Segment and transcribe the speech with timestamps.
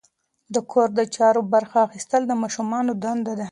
[0.53, 3.47] د کور د چارو برخه اخیستل د ماشومانو دنده ده.